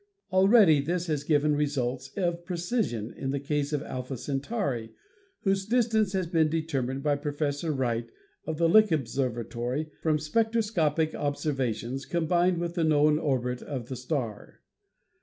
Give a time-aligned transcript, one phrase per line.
[0.31, 4.93] Already this has given results of precision in the case of Alpha Cen tauri,
[5.41, 8.09] whose distance has been determined by Professor Wright,
[8.47, 13.95] of the Lick Observatory, from spectroscopic ob servations combined with the known orbit of the
[13.95, 14.61] star.